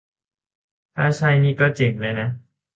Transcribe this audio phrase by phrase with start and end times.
[0.95, 2.27] ถ้าใช่นี่ก็เจ๋งเลยนะ